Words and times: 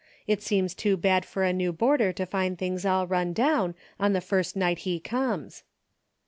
It 0.25 0.41
seems 0.41 0.73
too 0.73 0.97
bad 0.97 1.25
for 1.25 1.43
a 1.43 1.53
new 1.53 1.71
boarder 1.71 2.11
to 2.11 2.25
find 2.25 2.57
things 2.57 2.87
all 2.87 3.05
run 3.05 3.33
down 3.33 3.75
on 3.99 4.13
the 4.13 4.19
first 4.19 4.55
night 4.55 4.79
he 4.79 4.99
comes." 4.99 5.61